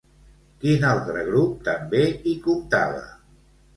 Quin 0.61 0.87
altre 0.91 1.21
grup 1.29 1.61
també 1.67 2.03
hi 2.09 2.35
comptava? 2.47 3.05